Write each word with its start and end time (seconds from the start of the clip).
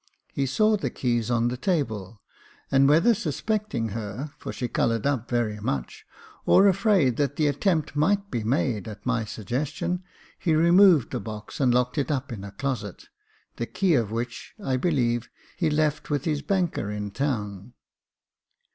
He 0.33 0.47
saw 0.47 0.77
the 0.77 0.89
keys 0.89 1.29
on 1.29 1.49
the 1.49 1.57
table, 1.57 2.23
and 2.71 2.89
whether 2.89 3.13
suspecting 3.13 3.89
her, 3.89 4.31
for 4.39 4.51
she 4.51 4.67
coloured 4.67 5.05
up 5.05 5.29
very 5.29 5.59
much, 5.59 6.07
or 6.43 6.67
afraid 6.67 7.17
that 7.17 7.35
the 7.35 7.45
attempt 7.45 7.95
might 7.95 8.31
be 8.31 8.43
made 8.43 8.87
at 8.87 9.05
my 9.05 9.25
suggestion, 9.25 10.03
he 10.39 10.55
removed 10.55 11.11
the 11.11 11.19
box 11.19 11.59
and 11.59 11.71
locked 11.71 11.99
it 11.99 12.09
up 12.09 12.31
in 12.33 12.43
a 12.43 12.49
closet, 12.51 13.09
the 13.57 13.67
key 13.67 13.93
of 13.93 14.09
which, 14.09 14.55
I 14.59 14.75
believe, 14.75 15.29
he 15.55 15.69
left 15.69 16.09
with 16.09 16.25
his 16.25 16.41
banker 16.41 16.89
in 16.89 17.11
town. 17.11 17.73